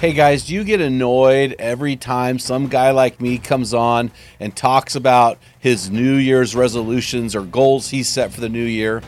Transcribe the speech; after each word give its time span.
Hey 0.00 0.12
guys, 0.12 0.46
do 0.46 0.54
you 0.54 0.62
get 0.62 0.80
annoyed 0.80 1.56
every 1.58 1.96
time 1.96 2.38
some 2.38 2.68
guy 2.68 2.92
like 2.92 3.20
me 3.20 3.36
comes 3.36 3.74
on 3.74 4.12
and 4.38 4.54
talks 4.54 4.94
about 4.94 5.38
his 5.58 5.90
New 5.90 6.14
Year's 6.14 6.54
resolutions 6.54 7.34
or 7.34 7.42
goals 7.42 7.88
he 7.88 8.04
set 8.04 8.32
for 8.32 8.40
the 8.40 8.48
new 8.48 8.62
year? 8.62 9.02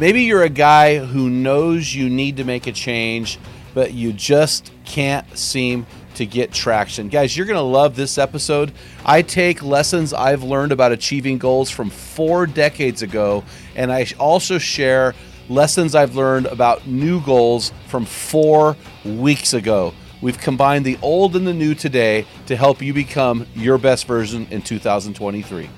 Maybe 0.00 0.22
you're 0.22 0.44
a 0.44 0.48
guy 0.48 0.96
who 0.96 1.28
knows 1.28 1.94
you 1.94 2.08
need 2.08 2.38
to 2.38 2.44
make 2.44 2.66
a 2.66 2.72
change, 2.72 3.38
but 3.74 3.92
you 3.92 4.14
just 4.14 4.72
can't 4.86 5.36
seem 5.36 5.86
to 6.14 6.24
get 6.24 6.52
traction. 6.52 7.10
Guys, 7.10 7.36
you're 7.36 7.44
going 7.44 7.56
to 7.56 7.60
love 7.60 7.94
this 7.94 8.16
episode. 8.16 8.72
I 9.04 9.20
take 9.20 9.62
lessons 9.62 10.14
I've 10.14 10.42
learned 10.42 10.72
about 10.72 10.90
achieving 10.90 11.36
goals 11.36 11.68
from 11.68 11.90
four 11.90 12.46
decades 12.46 13.02
ago, 13.02 13.44
and 13.76 13.92
I 13.92 14.06
also 14.18 14.56
share 14.56 15.14
lessons 15.48 15.94
I've 15.94 16.14
learned 16.14 16.46
about 16.46 16.86
new 16.86 17.20
goals 17.22 17.72
from 17.86 18.04
four 18.04 18.76
weeks 19.04 19.54
ago. 19.54 19.94
We've 20.20 20.38
combined 20.38 20.84
the 20.84 20.98
old 21.00 21.36
and 21.36 21.46
the 21.46 21.54
new 21.54 21.74
today 21.74 22.26
to 22.46 22.56
help 22.56 22.82
you 22.82 22.92
become 22.92 23.46
your 23.54 23.78
best 23.78 24.06
version 24.06 24.46
in 24.50 24.62
2023. 24.62 25.70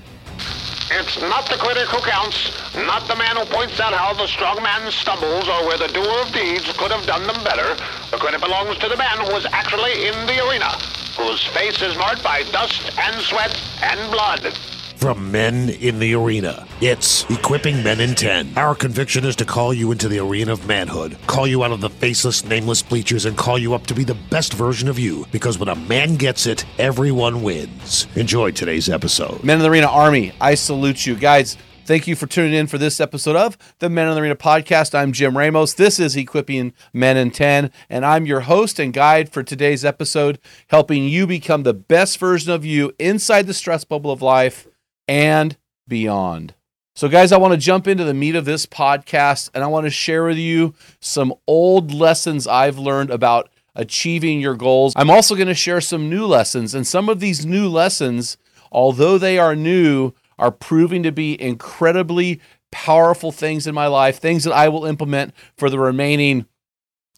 It's 0.93 1.21
not 1.21 1.47
the 1.47 1.55
critic 1.55 1.87
who 1.87 2.01
counts, 2.01 2.75
not 2.75 3.07
the 3.07 3.15
man 3.15 3.37
who 3.37 3.45
points 3.45 3.79
out 3.79 3.93
how 3.93 4.13
the 4.13 4.27
strong 4.27 4.61
man 4.61 4.91
stumbles 4.91 5.47
or 5.47 5.67
where 5.67 5.77
the 5.77 5.87
doer 5.87 6.21
of 6.21 6.33
deeds 6.33 6.71
could 6.77 6.91
have 6.91 7.05
done 7.05 7.25
them 7.27 7.41
better. 7.43 7.75
The 8.09 8.17
credit 8.17 8.41
belongs 8.41 8.77
to 8.79 8.89
the 8.89 8.97
man 8.97 9.17
who 9.19 9.31
was 9.31 9.45
actually 9.45 10.07
in 10.07 10.13
the 10.25 10.45
arena, 10.49 10.69
whose 11.15 11.45
face 11.47 11.81
is 11.81 11.97
marked 11.97 12.23
by 12.23 12.43
dust 12.51 12.91
and 12.99 13.21
sweat 13.21 13.55
and 13.81 14.11
blood. 14.11 14.57
From 15.01 15.31
Men 15.31 15.69
in 15.69 15.97
the 15.97 16.13
Arena, 16.13 16.67
it's 16.79 17.27
Equipping 17.27 17.81
Men 17.81 17.99
in 17.99 18.13
10. 18.13 18.55
Our 18.55 18.75
conviction 18.75 19.25
is 19.25 19.35
to 19.37 19.45
call 19.45 19.73
you 19.73 19.91
into 19.91 20.07
the 20.07 20.19
arena 20.19 20.53
of 20.53 20.67
manhood, 20.67 21.17
call 21.25 21.47
you 21.47 21.63
out 21.63 21.71
of 21.71 21.81
the 21.81 21.89
faceless, 21.89 22.45
nameless 22.45 22.83
bleachers, 22.83 23.25
and 23.25 23.35
call 23.35 23.57
you 23.57 23.73
up 23.73 23.87
to 23.87 23.95
be 23.95 24.03
the 24.03 24.13
best 24.13 24.53
version 24.53 24.87
of 24.87 24.99
you. 24.99 25.25
Because 25.31 25.57
when 25.57 25.69
a 25.69 25.75
man 25.75 26.17
gets 26.17 26.45
it, 26.45 26.65
everyone 26.77 27.41
wins. 27.41 28.05
Enjoy 28.15 28.51
today's 28.51 28.89
episode. 28.89 29.43
Men 29.43 29.57
in 29.57 29.63
the 29.63 29.71
Arena 29.71 29.87
Army, 29.87 30.33
I 30.39 30.53
salute 30.53 31.07
you. 31.07 31.15
Guys, 31.15 31.57
thank 31.85 32.05
you 32.05 32.15
for 32.15 32.27
tuning 32.27 32.53
in 32.53 32.67
for 32.67 32.77
this 32.77 33.01
episode 33.01 33.35
of 33.35 33.57
the 33.79 33.89
Men 33.89 34.07
in 34.07 34.13
the 34.13 34.21
Arena 34.21 34.35
podcast. 34.35 34.93
I'm 34.93 35.13
Jim 35.13 35.35
Ramos. 35.35 35.73
This 35.73 35.99
is 35.99 36.15
Equipping 36.15 36.73
Men 36.93 37.17
in 37.17 37.31
10, 37.31 37.71
and 37.89 38.05
I'm 38.05 38.27
your 38.27 38.41
host 38.41 38.77
and 38.77 38.93
guide 38.93 39.33
for 39.33 39.41
today's 39.41 39.83
episode, 39.83 40.37
helping 40.67 41.05
you 41.05 41.25
become 41.25 41.63
the 41.63 41.73
best 41.73 42.19
version 42.19 42.51
of 42.51 42.63
you 42.63 42.93
inside 42.99 43.47
the 43.47 43.55
stress 43.55 43.83
bubble 43.83 44.11
of 44.11 44.21
life 44.21 44.67
and 45.11 45.57
beyond. 45.89 46.53
So, 46.95 47.09
guys, 47.09 47.33
I 47.33 47.37
want 47.37 47.51
to 47.53 47.57
jump 47.57 47.85
into 47.85 48.05
the 48.05 48.13
meat 48.13 48.33
of 48.33 48.45
this 48.45 48.65
podcast 48.65 49.49
and 49.53 49.61
I 49.61 49.67
want 49.67 49.85
to 49.85 49.89
share 49.89 50.23
with 50.23 50.37
you 50.37 50.73
some 51.01 51.33
old 51.45 51.93
lessons 51.93 52.47
I've 52.47 52.77
learned 52.77 53.09
about 53.09 53.49
achieving 53.75 54.39
your 54.39 54.55
goals. 54.55 54.93
I'm 54.95 55.09
also 55.09 55.35
going 55.35 55.49
to 55.49 55.53
share 55.53 55.81
some 55.81 56.09
new 56.09 56.25
lessons, 56.25 56.73
and 56.73 56.87
some 56.87 57.09
of 57.09 57.19
these 57.19 57.45
new 57.45 57.67
lessons, 57.67 58.37
although 58.71 59.17
they 59.17 59.37
are 59.37 59.55
new, 59.55 60.13
are 60.39 60.51
proving 60.51 61.03
to 61.03 61.11
be 61.11 61.41
incredibly 61.41 62.39
powerful 62.71 63.33
things 63.33 63.67
in 63.67 63.75
my 63.75 63.87
life, 63.87 64.17
things 64.17 64.45
that 64.45 64.53
I 64.53 64.69
will 64.69 64.85
implement 64.85 65.33
for 65.57 65.69
the 65.69 65.79
remaining 65.79 66.45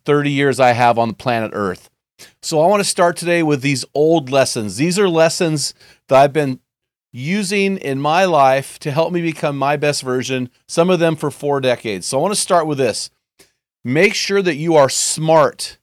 30 0.06 0.32
years 0.32 0.60
I 0.60 0.72
have 0.72 0.98
on 0.98 1.10
the 1.10 1.14
planet 1.14 1.52
Earth. 1.54 1.92
So, 2.42 2.60
I 2.60 2.68
want 2.68 2.80
to 2.82 2.90
start 2.90 3.18
today 3.18 3.44
with 3.44 3.62
these 3.62 3.86
old 3.94 4.32
lessons. 4.32 4.78
These 4.78 4.98
are 4.98 5.10
lessons 5.10 5.76
that 6.08 6.20
I've 6.20 6.34
been 6.34 6.60
using 7.14 7.78
in 7.78 8.02
my 8.02 8.26
life 8.26 8.80
to 8.80 8.92
help 8.92 9.14
me 9.14 9.22
become 9.22 9.56
my 9.56 9.78
best 9.78 10.02
version, 10.02 10.50
some 10.68 10.90
of 10.90 11.00
them 11.00 11.16
for 11.16 11.32
four 11.32 11.62
decades. 11.62 12.08
So 12.08 12.18
I 12.18 12.22
want 12.22 12.34
to 12.34 12.40
start 12.40 12.68
with 12.68 12.80
this. 12.80 13.12
Make 13.86 14.16
sure 14.16 14.42
that 14.42 14.56
you 14.56 14.76
are 14.76 14.90
smart 14.90 15.78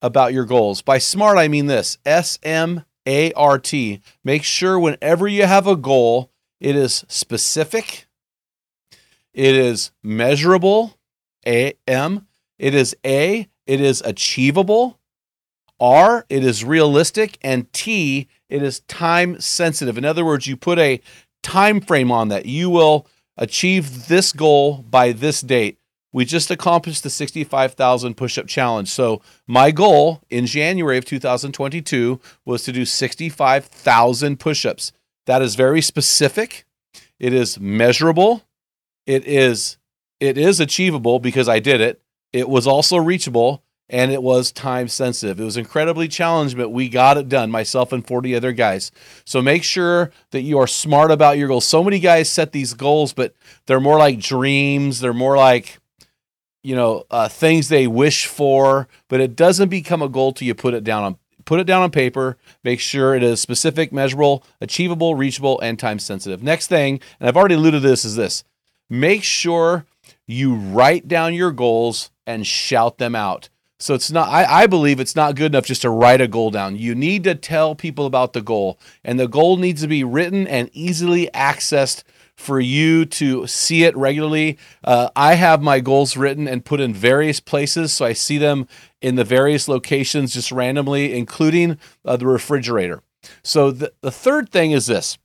about 0.00 0.32
your 0.32 0.46
goals. 0.46 0.80
By 0.82 0.98
smart, 0.98 1.38
I 1.38 1.46
mean 1.46 1.66
this 1.66 1.98
S 2.06 2.38
M 2.42 2.84
A 3.06 3.32
R 3.34 3.58
T. 3.58 4.00
Make 4.24 4.42
sure 4.42 4.78
whenever 4.78 5.28
you 5.28 5.44
have 5.44 5.66
a 5.66 5.76
goal, 5.76 6.30
it 6.58 6.74
is 6.74 7.04
specific, 7.08 8.06
it 9.34 9.54
is 9.54 9.92
measurable, 10.02 10.98
A 11.46 11.74
M, 11.86 12.26
it 12.58 12.74
is 12.74 12.96
A, 13.04 13.48
it 13.66 13.80
is 13.80 14.00
achievable, 14.04 14.98
R, 15.82 16.24
it 16.28 16.44
is 16.44 16.64
realistic, 16.64 17.38
and 17.42 17.70
T, 17.72 18.28
it 18.48 18.62
is 18.62 18.80
time 18.80 19.40
sensitive. 19.40 19.98
In 19.98 20.04
other 20.04 20.24
words, 20.24 20.46
you 20.46 20.56
put 20.56 20.78
a 20.78 21.00
time 21.42 21.80
frame 21.80 22.12
on 22.12 22.28
that. 22.28 22.46
You 22.46 22.70
will 22.70 23.08
achieve 23.36 24.06
this 24.06 24.32
goal 24.32 24.84
by 24.88 25.10
this 25.10 25.40
date. 25.40 25.78
We 26.12 26.24
just 26.24 26.52
accomplished 26.52 27.02
the 27.02 27.10
65,000 27.10 28.16
push 28.16 28.38
up 28.38 28.46
challenge. 28.46 28.90
So, 28.90 29.22
my 29.48 29.72
goal 29.72 30.22
in 30.30 30.46
January 30.46 30.98
of 30.98 31.04
2022 31.04 32.20
was 32.44 32.62
to 32.62 32.72
do 32.72 32.84
65,000 32.84 34.38
push 34.38 34.64
ups. 34.64 34.92
That 35.26 35.42
is 35.42 35.56
very 35.56 35.80
specific. 35.80 36.64
It 37.18 37.32
is 37.32 37.58
measurable. 37.58 38.44
It 39.06 39.26
is 39.26 39.78
it 40.20 40.38
is 40.38 40.60
achievable 40.60 41.18
because 41.18 41.48
I 41.48 41.58
did 41.58 41.80
it. 41.80 42.00
It 42.32 42.48
was 42.48 42.68
also 42.68 42.98
reachable 42.98 43.64
and 43.92 44.10
it 44.10 44.22
was 44.22 44.50
time 44.50 44.88
sensitive. 44.88 45.38
It 45.38 45.44
was 45.44 45.58
incredibly 45.58 46.08
challenging, 46.08 46.58
but 46.58 46.70
we 46.70 46.88
got 46.88 47.18
it 47.18 47.28
done, 47.28 47.50
myself 47.50 47.92
and 47.92 48.04
40 48.04 48.34
other 48.34 48.52
guys. 48.52 48.90
So 49.24 49.42
make 49.42 49.62
sure 49.62 50.10
that 50.30 50.40
you 50.40 50.58
are 50.58 50.66
smart 50.66 51.10
about 51.10 51.36
your 51.36 51.46
goals. 51.46 51.66
So 51.66 51.84
many 51.84 52.00
guys 52.00 52.28
set 52.28 52.52
these 52.52 52.72
goals, 52.72 53.12
but 53.12 53.34
they're 53.66 53.78
more 53.78 53.98
like 53.98 54.18
dreams, 54.18 55.00
they're 55.00 55.12
more 55.12 55.36
like 55.36 55.78
you 56.62 56.76
know, 56.76 57.04
uh, 57.10 57.28
things 57.28 57.68
they 57.68 57.86
wish 57.86 58.26
for, 58.26 58.86
but 59.08 59.20
it 59.20 59.34
doesn't 59.34 59.68
become 59.68 60.00
a 60.00 60.08
goal 60.08 60.32
till 60.32 60.46
you 60.46 60.54
put 60.54 60.74
it 60.74 60.84
down 60.84 61.04
on 61.04 61.18
put 61.44 61.58
it 61.58 61.64
down 61.64 61.82
on 61.82 61.90
paper. 61.90 62.36
Make 62.62 62.78
sure 62.78 63.16
it 63.16 63.22
is 63.22 63.40
specific, 63.40 63.92
measurable, 63.92 64.44
achievable, 64.60 65.16
reachable, 65.16 65.58
and 65.60 65.76
time 65.76 65.98
sensitive. 65.98 66.40
Next 66.40 66.68
thing, 66.68 67.00
and 67.18 67.28
I've 67.28 67.36
already 67.36 67.56
alluded 67.56 67.82
to 67.82 67.88
this, 67.88 68.04
is 68.04 68.14
this: 68.14 68.44
make 68.88 69.24
sure 69.24 69.84
you 70.26 70.54
write 70.54 71.08
down 71.08 71.34
your 71.34 71.50
goals 71.50 72.10
and 72.26 72.46
shout 72.46 72.98
them 72.98 73.16
out. 73.16 73.48
So 73.82 73.94
it's 73.94 74.12
not, 74.12 74.28
I, 74.28 74.62
I, 74.62 74.66
believe 74.68 75.00
it's 75.00 75.16
not 75.16 75.34
good 75.34 75.52
enough 75.52 75.66
just 75.66 75.82
to 75.82 75.90
write 75.90 76.20
a 76.20 76.28
goal 76.28 76.52
down. 76.52 76.76
You 76.76 76.94
need 76.94 77.24
to 77.24 77.34
tell 77.34 77.74
people 77.74 78.06
about 78.06 78.32
the 78.32 78.40
goal, 78.40 78.78
and 79.02 79.18
the 79.18 79.26
goal 79.26 79.56
needs 79.56 79.82
to 79.82 79.88
be 79.88 80.04
written 80.04 80.46
and 80.46 80.70
easily 80.72 81.28
accessed 81.34 82.04
for 82.36 82.60
you 82.60 83.04
to 83.04 83.46
see 83.48 83.82
it 83.82 83.96
regularly. 83.96 84.56
Uh, 84.84 85.10
I 85.16 85.34
have 85.34 85.62
my 85.62 85.80
goals 85.80 86.16
written 86.16 86.46
and 86.46 86.64
put 86.64 86.80
in 86.80 86.94
various 86.94 87.40
places, 87.40 87.92
so 87.92 88.04
I 88.04 88.12
see 88.12 88.38
them 88.38 88.68
in 89.00 89.16
the 89.16 89.24
various 89.24 89.66
locations 89.66 90.34
just 90.34 90.52
randomly, 90.52 91.12
including 91.12 91.76
uh, 92.04 92.16
the 92.16 92.26
refrigerator. 92.28 93.02
So 93.42 93.72
the, 93.72 93.92
the 94.00 94.12
third 94.12 94.50
thing 94.50 94.70
is 94.70 94.86
this 94.86 95.18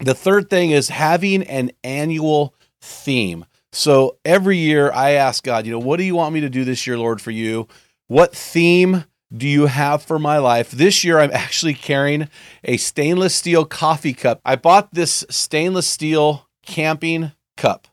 the 0.00 0.14
third 0.14 0.50
thing 0.50 0.70
is 0.70 0.88
having 0.88 1.42
an 1.44 1.70
annual 1.82 2.54
theme. 2.80 3.46
So 3.72 4.16
every 4.24 4.56
year 4.56 4.90
I 4.92 5.10
ask 5.12 5.44
God, 5.44 5.64
you 5.66 5.72
know, 5.72 5.78
what 5.78 5.98
do 5.98 6.04
you 6.04 6.16
want 6.16 6.34
me 6.34 6.40
to 6.40 6.50
do 6.50 6.64
this 6.64 6.86
year, 6.86 6.98
Lord, 6.98 7.20
for 7.20 7.30
you? 7.30 7.68
What 8.08 8.34
theme 8.34 9.04
do 9.32 9.46
you 9.46 9.66
have 9.66 10.02
for 10.02 10.18
my 10.18 10.38
life? 10.38 10.70
This 10.70 11.04
year 11.04 11.18
I'm 11.18 11.30
actually 11.32 11.74
carrying 11.74 12.28
a 12.64 12.76
stainless 12.76 13.34
steel 13.34 13.64
coffee 13.64 14.14
cup. 14.14 14.40
I 14.44 14.56
bought 14.56 14.92
this 14.92 15.24
stainless 15.30 15.86
steel 15.86 16.48
camping 16.64 17.32
cup 17.56 17.86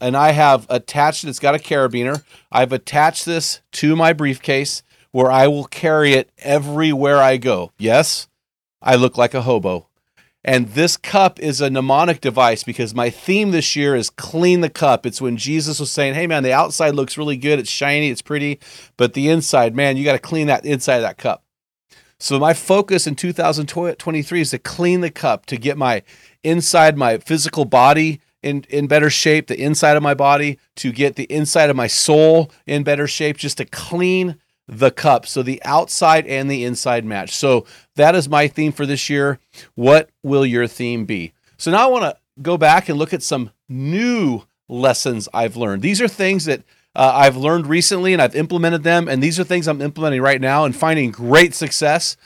and 0.00 0.16
I 0.16 0.32
have 0.32 0.66
attached 0.68 1.24
it's 1.24 1.38
got 1.38 1.54
a 1.54 1.58
carabiner. 1.58 2.22
I've 2.52 2.72
attached 2.72 3.24
this 3.24 3.60
to 3.72 3.96
my 3.96 4.12
briefcase 4.12 4.82
where 5.12 5.30
I 5.30 5.46
will 5.48 5.64
carry 5.64 6.12
it 6.12 6.30
everywhere 6.38 7.18
I 7.18 7.36
go. 7.36 7.72
Yes, 7.78 8.28
I 8.82 8.96
look 8.96 9.16
like 9.16 9.34
a 9.34 9.42
hobo. 9.42 9.88
And 10.44 10.68
this 10.68 10.98
cup 10.98 11.40
is 11.40 11.62
a 11.62 11.70
mnemonic 11.70 12.20
device 12.20 12.64
because 12.64 12.94
my 12.94 13.08
theme 13.08 13.50
this 13.50 13.74
year 13.74 13.96
is 13.96 14.10
clean 14.10 14.60
the 14.60 14.68
cup. 14.68 15.06
It's 15.06 15.20
when 15.20 15.38
Jesus 15.38 15.80
was 15.80 15.90
saying, 15.90 16.14
Hey, 16.14 16.26
man, 16.26 16.42
the 16.42 16.52
outside 16.52 16.94
looks 16.94 17.16
really 17.16 17.38
good. 17.38 17.58
It's 17.58 17.70
shiny, 17.70 18.10
it's 18.10 18.20
pretty, 18.20 18.60
but 18.98 19.14
the 19.14 19.30
inside, 19.30 19.74
man, 19.74 19.96
you 19.96 20.04
got 20.04 20.12
to 20.12 20.18
clean 20.18 20.48
that 20.48 20.66
inside 20.66 20.96
of 20.96 21.02
that 21.02 21.16
cup. 21.16 21.44
So 22.18 22.38
my 22.38 22.52
focus 22.52 23.06
in 23.06 23.16
2023 23.16 24.40
is 24.40 24.50
to 24.50 24.58
clean 24.58 25.00
the 25.00 25.10
cup, 25.10 25.46
to 25.46 25.56
get 25.56 25.76
my 25.78 26.02
inside, 26.42 26.96
my 26.96 27.18
physical 27.18 27.64
body 27.64 28.20
in, 28.42 28.64
in 28.68 28.86
better 28.86 29.10
shape, 29.10 29.46
the 29.46 29.60
inside 29.60 29.96
of 29.96 30.02
my 30.02 30.14
body, 30.14 30.58
to 30.76 30.92
get 30.92 31.16
the 31.16 31.24
inside 31.24 31.70
of 31.70 31.76
my 31.76 31.86
soul 31.86 32.50
in 32.66 32.82
better 32.82 33.06
shape, 33.06 33.38
just 33.38 33.58
to 33.58 33.64
clean 33.64 34.36
the 34.66 34.90
cup. 34.90 35.26
So 35.26 35.42
the 35.42 35.62
outside 35.64 36.26
and 36.26 36.50
the 36.50 36.64
inside 36.64 37.04
match. 37.04 37.34
So 37.34 37.66
that 37.96 38.14
is 38.14 38.28
my 38.28 38.48
theme 38.48 38.72
for 38.72 38.86
this 38.86 39.10
year. 39.10 39.38
What 39.74 40.10
will 40.22 40.46
your 40.46 40.66
theme 40.66 41.04
be? 41.04 41.32
So 41.56 41.70
now 41.70 41.84
I 41.84 41.90
want 41.90 42.04
to 42.04 42.16
go 42.42 42.56
back 42.56 42.88
and 42.88 42.98
look 42.98 43.12
at 43.12 43.22
some 43.22 43.50
new 43.68 44.42
lessons 44.68 45.28
I've 45.34 45.56
learned. 45.56 45.82
These 45.82 46.00
are 46.00 46.08
things 46.08 46.46
that 46.46 46.62
uh, 46.96 47.12
I've 47.14 47.36
learned 47.36 47.66
recently 47.66 48.12
and 48.12 48.22
I've 48.22 48.36
implemented 48.36 48.82
them. 48.82 49.08
And 49.08 49.22
these 49.22 49.38
are 49.38 49.44
things 49.44 49.68
I'm 49.68 49.82
implementing 49.82 50.22
right 50.22 50.40
now 50.40 50.64
and 50.64 50.74
finding 50.74 51.10
great 51.10 51.54
success. 51.54 52.16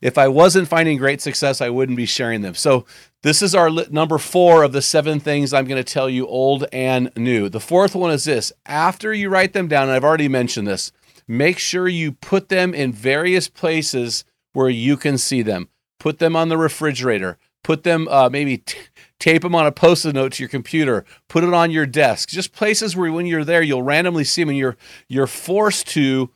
If 0.00 0.16
I 0.16 0.28
wasn't 0.28 0.68
finding 0.68 0.96
great 0.96 1.20
success, 1.20 1.60
I 1.60 1.68
wouldn't 1.68 1.96
be 1.96 2.06
sharing 2.06 2.40
them. 2.40 2.54
So, 2.54 2.86
this 3.22 3.42
is 3.42 3.54
our 3.54 3.68
number 3.90 4.16
four 4.16 4.62
of 4.62 4.72
the 4.72 4.80
seven 4.80 5.20
things 5.20 5.52
I'm 5.52 5.66
going 5.66 5.82
to 5.82 5.92
tell 5.92 6.08
you, 6.08 6.26
old 6.26 6.64
and 6.72 7.12
new. 7.16 7.50
The 7.50 7.60
fourth 7.60 7.94
one 7.94 8.10
is 8.10 8.24
this 8.24 8.50
after 8.64 9.12
you 9.12 9.28
write 9.28 9.52
them 9.52 9.68
down, 9.68 9.84
and 9.84 9.92
I've 9.92 10.04
already 10.04 10.26
mentioned 10.26 10.66
this, 10.66 10.90
make 11.30 11.60
sure 11.60 11.86
you 11.86 12.10
put 12.10 12.48
them 12.48 12.74
in 12.74 12.92
various 12.92 13.48
places 13.48 14.24
where 14.52 14.68
you 14.68 14.96
can 14.96 15.16
see 15.16 15.42
them. 15.42 15.68
Put 16.00 16.18
them 16.18 16.34
on 16.34 16.48
the 16.48 16.58
refrigerator. 16.58 17.38
Put 17.62 17.84
them, 17.84 18.08
uh, 18.08 18.28
maybe 18.28 18.58
t- 18.58 18.78
tape 19.20 19.42
them 19.42 19.54
on 19.54 19.64
a 19.64 19.70
post-it 19.70 20.12
note 20.12 20.32
to 20.32 20.42
your 20.42 20.48
computer. 20.48 21.04
Put 21.28 21.44
it 21.44 21.54
on 21.54 21.70
your 21.70 21.86
desk. 21.86 22.30
Just 22.30 22.52
places 22.52 22.96
where 22.96 23.12
when 23.12 23.26
you're 23.26 23.44
there, 23.44 23.62
you'll 23.62 23.84
randomly 23.84 24.24
see 24.24 24.42
them, 24.42 24.48
and 24.48 24.58
you're 24.58 24.76
you're 25.06 25.28
forced 25.28 25.86
to 25.88 26.30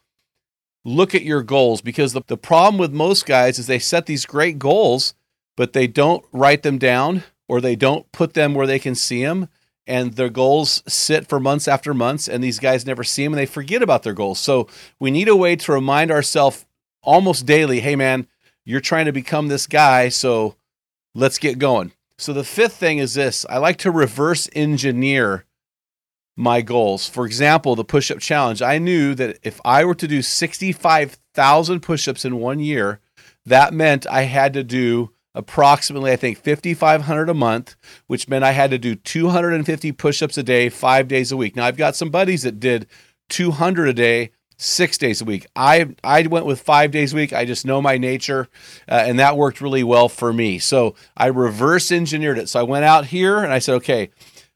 look 0.84 1.12
at 1.12 1.22
your 1.22 1.42
goals 1.42 1.80
because 1.80 2.12
the, 2.12 2.22
the 2.28 2.36
problem 2.36 2.78
with 2.78 2.92
most 2.92 3.26
guys 3.26 3.58
is 3.58 3.66
they 3.66 3.80
set 3.80 4.06
these 4.06 4.26
great 4.26 4.60
goals, 4.60 5.14
but 5.56 5.72
they 5.72 5.88
don't 5.88 6.24
write 6.30 6.62
them 6.62 6.78
down 6.78 7.24
or 7.48 7.60
they 7.60 7.74
don't 7.74 8.12
put 8.12 8.34
them 8.34 8.54
where 8.54 8.66
they 8.66 8.78
can 8.78 8.94
see 8.94 9.24
them 9.24 9.48
and 9.86 10.14
their 10.14 10.30
goals 10.30 10.82
sit 10.86 11.26
for 11.26 11.38
months 11.38 11.68
after 11.68 11.92
months 11.92 12.28
and 12.28 12.42
these 12.42 12.58
guys 12.58 12.86
never 12.86 13.04
see 13.04 13.24
them 13.24 13.32
and 13.32 13.40
they 13.40 13.46
forget 13.46 13.82
about 13.82 14.02
their 14.02 14.12
goals. 14.12 14.38
So 14.38 14.68
we 14.98 15.10
need 15.10 15.28
a 15.28 15.36
way 15.36 15.56
to 15.56 15.72
remind 15.72 16.10
ourselves 16.10 16.64
almost 17.02 17.44
daily 17.44 17.80
hey 17.80 17.94
man 17.96 18.26
you're 18.64 18.80
trying 18.80 19.04
to 19.04 19.12
become 19.12 19.48
this 19.48 19.66
guy 19.66 20.08
so 20.08 20.56
let's 21.14 21.38
get 21.38 21.58
going. 21.58 21.92
So 22.16 22.32
the 22.32 22.44
fifth 22.44 22.74
thing 22.74 22.98
is 22.98 23.14
this. 23.14 23.44
I 23.50 23.58
like 23.58 23.76
to 23.78 23.90
reverse 23.90 24.48
engineer 24.54 25.44
my 26.36 26.62
goals. 26.62 27.08
For 27.08 27.26
example 27.26 27.76
the 27.76 27.84
push-up 27.84 28.20
challenge. 28.20 28.62
I 28.62 28.78
knew 28.78 29.14
that 29.14 29.38
if 29.42 29.60
i 29.64 29.84
were 29.84 29.94
to 29.94 30.08
do 30.08 30.22
65000 30.22 31.80
push-ups 31.80 32.24
in 32.24 32.36
one 32.36 32.58
year 32.58 33.00
that 33.46 33.74
meant 33.74 34.06
i 34.06 34.22
had 34.22 34.54
to 34.54 34.64
do 34.64 35.10
approximately, 35.34 36.12
I 36.12 36.16
think, 36.16 36.38
5,500 36.38 37.28
a 37.28 37.34
month, 37.34 37.76
which 38.06 38.28
meant 38.28 38.44
I 38.44 38.52
had 38.52 38.70
to 38.70 38.78
do 38.78 38.94
250 38.94 39.92
push 39.92 40.22
ups 40.22 40.38
a 40.38 40.42
day, 40.42 40.68
five 40.68 41.08
days 41.08 41.32
a 41.32 41.36
week. 41.36 41.56
Now, 41.56 41.66
I've 41.66 41.76
got 41.76 41.96
some 41.96 42.10
buddies 42.10 42.42
that 42.42 42.60
did 42.60 42.86
200 43.30 43.88
a 43.88 43.92
day, 43.92 44.30
six 44.56 44.96
days 44.96 45.20
a 45.20 45.24
week. 45.24 45.46
I, 45.56 45.94
I 46.04 46.22
went 46.26 46.46
with 46.46 46.60
five 46.60 46.90
days 46.92 47.12
a 47.12 47.16
week. 47.16 47.32
I 47.32 47.44
just 47.44 47.66
know 47.66 47.82
my 47.82 47.98
nature, 47.98 48.48
uh, 48.88 49.02
and 49.06 49.18
that 49.18 49.36
worked 49.36 49.60
really 49.60 49.82
well 49.82 50.08
for 50.08 50.32
me. 50.32 50.58
So 50.58 50.94
I 51.16 51.26
reverse 51.26 51.90
engineered 51.90 52.38
it. 52.38 52.48
So 52.48 52.60
I 52.60 52.64
went 52.64 52.84
out 52.84 53.06
here 53.06 53.38
and 53.38 53.52
I 53.52 53.58
said, 53.58 53.74
okay, 53.76 54.10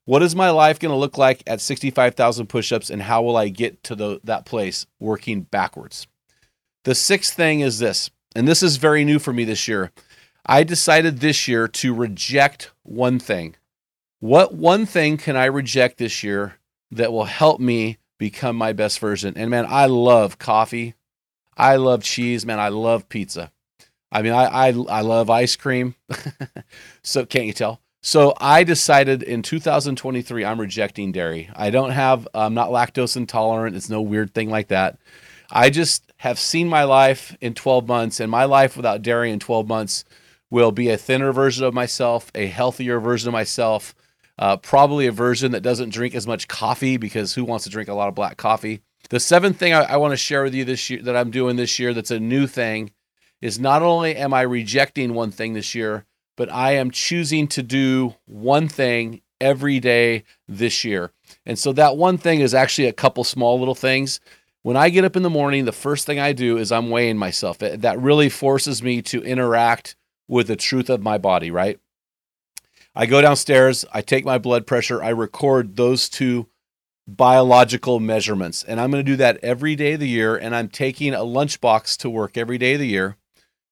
what 0.04 0.22
is 0.22 0.34
my 0.34 0.50
life 0.50 0.78
going 0.78 0.92
to 0.92 0.96
look 0.96 1.18
like 1.18 1.42
at 1.46 1.60
65,000 1.60 2.46
push 2.46 2.72
ups, 2.72 2.88
and 2.88 3.02
how 3.02 3.20
will 3.20 3.36
I 3.36 3.50
get 3.50 3.82
to 3.84 3.94
the, 3.94 4.20
that 4.24 4.46
place 4.46 4.86
working 4.98 5.42
backwards? 5.42 6.06
The 6.84 6.94
sixth 6.94 7.34
thing 7.34 7.60
is 7.60 7.78
this, 7.78 8.08
and 8.34 8.48
this 8.48 8.62
is 8.62 8.78
very 8.78 9.04
new 9.04 9.18
for 9.18 9.34
me 9.34 9.44
this 9.44 9.68
year. 9.68 9.92
I 10.46 10.64
decided 10.64 11.20
this 11.20 11.46
year 11.48 11.68
to 11.68 11.94
reject 11.94 12.70
one 12.82 13.18
thing. 13.18 13.56
What 14.20 14.54
one 14.54 14.86
thing 14.86 15.16
can 15.16 15.36
I 15.36 15.44
reject 15.44 15.98
this 15.98 16.22
year 16.22 16.56
that 16.90 17.12
will 17.12 17.24
help 17.24 17.60
me 17.60 17.98
become 18.18 18.56
my 18.56 18.72
best 18.72 18.98
version? 18.98 19.34
And 19.36 19.50
man, 19.50 19.66
I 19.68 19.86
love 19.86 20.38
coffee. 20.38 20.94
I 21.56 21.76
love 21.76 22.02
cheese. 22.02 22.46
Man, 22.46 22.58
I 22.58 22.68
love 22.68 23.08
pizza. 23.08 23.52
I 24.10 24.22
mean, 24.22 24.32
I 24.32 24.44
I, 24.44 24.66
I 24.68 25.00
love 25.02 25.30
ice 25.30 25.54
cream. 25.56 25.94
so 27.02 27.26
can't 27.26 27.46
you 27.46 27.52
tell? 27.52 27.80
So 28.00 28.32
I 28.40 28.64
decided 28.64 29.22
in 29.22 29.42
2023 29.42 30.44
I'm 30.44 30.60
rejecting 30.60 31.12
dairy. 31.12 31.50
I 31.54 31.70
don't 31.70 31.90
have 31.90 32.26
I'm 32.32 32.54
not 32.54 32.70
lactose 32.70 33.16
intolerant. 33.16 33.76
It's 33.76 33.90
no 33.90 34.00
weird 34.00 34.34
thing 34.34 34.50
like 34.50 34.68
that. 34.68 34.98
I 35.50 35.70
just 35.70 36.12
have 36.18 36.38
seen 36.38 36.68
my 36.68 36.84
life 36.84 37.36
in 37.40 37.54
12 37.54 37.86
months 37.86 38.20
and 38.20 38.30
my 38.30 38.44
life 38.44 38.76
without 38.76 39.02
dairy 39.02 39.30
in 39.30 39.38
12 39.38 39.66
months 39.66 40.04
will 40.50 40.72
be 40.72 40.88
a 40.88 40.96
thinner 40.96 41.32
version 41.32 41.64
of 41.64 41.74
myself, 41.74 42.30
a 42.34 42.46
healthier 42.46 43.00
version 43.00 43.28
of 43.28 43.32
myself, 43.32 43.94
uh, 44.38 44.56
probably 44.56 45.06
a 45.06 45.12
version 45.12 45.52
that 45.52 45.62
doesn't 45.62 45.90
drink 45.90 46.14
as 46.14 46.26
much 46.26 46.48
coffee 46.48 46.96
because 46.96 47.34
who 47.34 47.44
wants 47.44 47.64
to 47.64 47.70
drink 47.70 47.88
a 47.88 47.94
lot 47.94 48.08
of 48.08 48.14
black 48.14 48.36
coffee? 48.36 48.80
The 49.10 49.20
seventh 49.20 49.58
thing 49.58 49.72
I, 49.72 49.82
I 49.82 49.96
want 49.96 50.12
to 50.12 50.16
share 50.16 50.42
with 50.42 50.54
you 50.54 50.64
this 50.64 50.88
year 50.90 51.02
that 51.02 51.16
I'm 51.16 51.30
doing 51.30 51.56
this 51.56 51.78
year 51.78 51.92
that's 51.94 52.10
a 52.10 52.20
new 52.20 52.46
thing 52.46 52.92
is 53.40 53.58
not 53.58 53.82
only 53.82 54.16
am 54.16 54.34
I 54.34 54.42
rejecting 54.42 55.14
one 55.14 55.30
thing 55.30 55.54
this 55.54 55.74
year, 55.74 56.04
but 56.36 56.52
I 56.52 56.72
am 56.72 56.90
choosing 56.90 57.48
to 57.48 57.62
do 57.62 58.14
one 58.26 58.68
thing 58.68 59.22
every 59.40 59.80
day 59.80 60.24
this 60.46 60.84
year. 60.84 61.12
And 61.46 61.58
so 61.58 61.72
that 61.72 61.96
one 61.96 62.18
thing 62.18 62.40
is 62.40 62.54
actually 62.54 62.88
a 62.88 62.92
couple 62.92 63.24
small 63.24 63.58
little 63.58 63.74
things. 63.74 64.20
When 64.62 64.76
I 64.76 64.88
get 64.88 65.04
up 65.04 65.16
in 65.16 65.22
the 65.22 65.30
morning, 65.30 65.64
the 65.64 65.72
first 65.72 66.06
thing 66.06 66.18
I 66.18 66.32
do 66.32 66.58
is 66.58 66.72
I'm 66.72 66.90
weighing 66.90 67.16
myself. 67.16 67.58
That 67.58 68.00
really 68.00 68.28
forces 68.28 68.82
me 68.82 69.02
to 69.02 69.22
interact 69.22 69.96
with 70.28 70.46
the 70.46 70.56
truth 70.56 70.88
of 70.88 71.02
my 71.02 71.18
body, 71.18 71.50
right? 71.50 71.80
I 72.94 73.06
go 73.06 73.20
downstairs, 73.20 73.84
I 73.92 74.02
take 74.02 74.24
my 74.24 74.38
blood 74.38 74.66
pressure, 74.66 75.02
I 75.02 75.10
record 75.10 75.76
those 75.76 76.08
two 76.08 76.48
biological 77.08 78.00
measurements. 78.00 78.62
And 78.62 78.80
I'm 78.80 78.90
going 78.90 79.04
to 79.04 79.10
do 79.10 79.16
that 79.16 79.38
every 79.42 79.74
day 79.74 79.94
of 79.94 80.00
the 80.00 80.08
year. 80.08 80.36
And 80.36 80.54
I'm 80.54 80.68
taking 80.68 81.14
a 81.14 81.20
lunchbox 81.20 81.96
to 81.98 82.10
work 82.10 82.36
every 82.36 82.58
day 82.58 82.74
of 82.74 82.80
the 82.80 82.86
year 82.86 83.16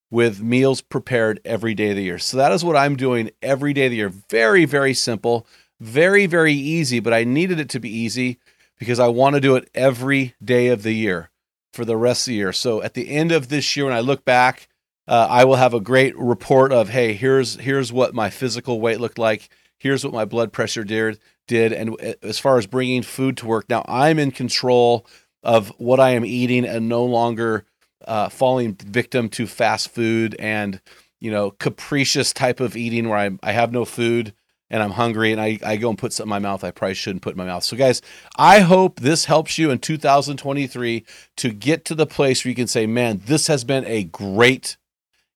with 0.09 0.41
meals 0.41 0.81
prepared 0.81 1.39
every 1.45 1.75
day 1.75 1.91
of 1.91 1.97
the 1.97 2.03
year. 2.03 2.17
So 2.17 2.37
that 2.37 2.51
is 2.51 2.65
what 2.65 2.75
I'm 2.75 2.95
doing 2.95 3.29
every 3.41 3.73
day 3.73 3.85
of 3.85 3.91
the 3.91 3.97
year. 3.97 4.09
Very, 4.29 4.65
very 4.65 4.93
simple, 4.93 5.45
very, 5.79 6.25
very 6.25 6.53
easy, 6.53 6.99
but 6.99 7.13
I 7.13 7.23
needed 7.23 7.59
it 7.59 7.69
to 7.69 7.79
be 7.79 7.89
easy 7.89 8.39
because 8.79 8.99
I 8.99 9.07
want 9.07 9.35
to 9.35 9.41
do 9.41 9.55
it 9.55 9.69
every 9.75 10.35
day 10.43 10.67
of 10.67 10.83
the 10.83 10.93
year 10.93 11.29
for 11.73 11.85
the 11.85 11.97
rest 11.97 12.27
of 12.27 12.31
the 12.31 12.37
year. 12.37 12.53
So 12.53 12.81
at 12.81 12.93
the 12.93 13.09
end 13.09 13.31
of 13.31 13.49
this 13.49 13.75
year, 13.75 13.85
when 13.85 13.93
I 13.93 13.99
look 13.99 14.25
back, 14.25 14.67
uh, 15.07 15.27
I 15.29 15.45
will 15.45 15.55
have 15.55 15.73
a 15.73 15.79
great 15.79 16.17
report 16.17 16.71
of, 16.71 16.89
hey, 16.89 17.13
here's 17.13 17.55
here's 17.55 17.93
what 17.93 18.13
my 18.13 18.29
physical 18.29 18.81
weight 18.81 18.99
looked 18.99 19.19
like. 19.19 19.49
Here's 19.77 20.03
what 20.03 20.13
my 20.13 20.25
blood 20.25 20.51
pressure 20.51 20.83
did 20.83 21.19
did, 21.47 21.71
and 21.71 21.95
as 22.21 22.39
far 22.39 22.57
as 22.57 22.67
bringing 22.67 23.01
food 23.01 23.37
to 23.37 23.47
work, 23.47 23.69
now 23.69 23.85
I'm 23.87 24.19
in 24.19 24.31
control 24.31 25.05
of 25.43 25.69
what 25.77 25.99
I 25.99 26.09
am 26.09 26.25
eating 26.25 26.65
and 26.65 26.89
no 26.89 27.05
longer 27.05 27.65
uh, 28.05 28.29
falling 28.29 28.75
victim 28.75 29.29
to 29.29 29.47
fast 29.47 29.89
food 29.89 30.35
and 30.39 30.81
you 31.19 31.31
know 31.31 31.51
capricious 31.51 32.33
type 32.33 32.59
of 32.59 32.75
eating 32.75 33.09
where 33.09 33.17
I 33.17 33.31
I 33.41 33.53
have 33.53 33.71
no 33.71 33.85
food 33.85 34.33
and 34.69 34.83
I'm 34.83 34.91
hungry 34.91 35.31
and 35.31 35.39
I, 35.39 35.57
I 35.63 35.77
go 35.77 35.89
and 35.89 35.97
put 35.97 36.11
something 36.11 36.27
in 36.27 36.29
my 36.29 36.39
mouth 36.39 36.63
I 36.63 36.71
probably 36.71 36.95
shouldn't 36.95 37.21
put 37.21 37.33
in 37.33 37.37
my 37.37 37.45
mouth. 37.45 37.63
So, 37.63 37.77
guys, 37.77 38.01
I 38.37 38.59
hope 38.59 38.99
this 38.99 39.25
helps 39.25 39.57
you 39.57 39.71
in 39.71 39.79
2023 39.79 41.05
to 41.37 41.49
get 41.49 41.85
to 41.85 41.95
the 41.95 42.05
place 42.05 42.43
where 42.43 42.49
you 42.49 42.55
can 42.55 42.67
say, 42.67 42.85
man, 42.85 43.21
this 43.25 43.47
has 43.47 43.63
been 43.63 43.85
a 43.85 44.03
great 44.03 44.75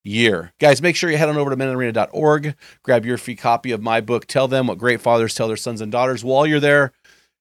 year. 0.03 0.53
Guys, 0.59 0.81
make 0.81 0.95
sure 0.95 1.09
you 1.09 1.17
head 1.17 1.29
on 1.29 1.37
over 1.37 1.49
to 1.49 1.55
menarena.org, 1.55 2.55
grab 2.83 3.05
your 3.05 3.17
free 3.17 3.35
copy 3.35 3.71
of 3.71 3.81
my 3.81 4.01
book, 4.01 4.25
Tell 4.25 4.47
Them 4.47 4.67
What 4.67 4.77
Great 4.77 5.01
Fathers 5.01 5.35
Tell 5.35 5.47
Their 5.47 5.57
Sons 5.57 5.81
and 5.81 5.91
Daughters. 5.91 6.23
While 6.23 6.47
you're 6.47 6.59
there, 6.59 6.91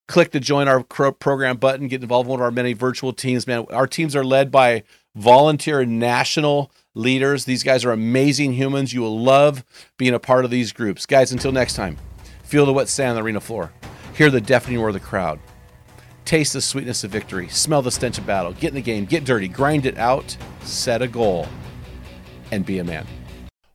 click 0.09 0.33
the 0.33 0.41
join 0.41 0.69
our 0.69 0.83
program 0.83 1.57
button, 1.57 1.89
get 1.89 2.03
involved 2.03 2.27
in 2.27 2.31
one 2.31 2.41
of 2.41 2.45
our 2.45 2.51
many 2.51 2.73
virtual 2.73 3.13
teams. 3.13 3.47
Man, 3.47 3.67
our 3.71 3.87
teams 3.87 4.15
are 4.15 4.25
led 4.25 4.51
by 4.51 4.83
volunteer 5.15 5.85
national 5.85 6.71
leaders. 6.95 7.45
These 7.45 7.63
guys 7.63 7.85
are 7.85 7.93
amazing 7.93 8.53
humans. 8.53 8.93
You 8.93 9.01
will 9.01 9.21
love 9.21 9.65
being 9.97 10.15
a 10.15 10.19
part 10.19 10.45
of 10.45 10.51
these 10.51 10.73
groups. 10.73 11.07
Guys, 11.07 11.33
until 11.33 11.53
next 11.53 11.75
time, 11.75 11.97
feel 12.43 12.67
the 12.67 12.73
wet 12.73 12.89
sand 12.89 13.11
on 13.11 13.17
the 13.17 13.23
arena 13.23 13.41
floor, 13.41 13.73
hear 14.15 14.31
the 14.31 14.41
deafening 14.41 14.79
roar 14.79 14.89
of 14.89 14.95
the 14.95 15.01
crowd. 15.01 15.39
Taste 16.27 16.53
the 16.53 16.61
sweetness 16.61 17.03
of 17.03 17.11
victory. 17.11 17.49
Smell 17.49 17.83
the 17.83 17.91
stench 17.91 18.19
of 18.19 18.27
battle. 18.27 18.53
Get 18.53 18.69
in 18.69 18.75
the 18.75 18.83
game. 18.83 19.05
Get 19.05 19.25
dirty. 19.25 19.49
Grind 19.49 19.85
it 19.85 19.99
out. 19.99 20.37
Set 20.63 21.03
a 21.03 21.09
goal 21.09 21.49
and 22.51 22.65
be 22.65 22.79
a 22.79 22.85
man. 22.85 23.07